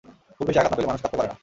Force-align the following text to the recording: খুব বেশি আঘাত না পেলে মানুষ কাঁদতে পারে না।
খুব 0.37 0.45
বেশি 0.47 0.59
আঘাত 0.61 0.71
না 0.71 0.77
পেলে 0.77 0.89
মানুষ 0.89 1.01
কাঁদতে 1.03 1.17
পারে 1.19 1.29
না। 1.31 1.35